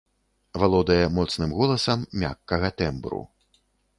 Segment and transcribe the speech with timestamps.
[0.61, 3.21] Валодае моцным голасам мяккага тэмбру.